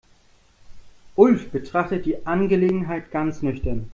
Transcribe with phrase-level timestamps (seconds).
[1.15, 3.87] Ulf betrachtet die Angelegenheit ganz nüchtern.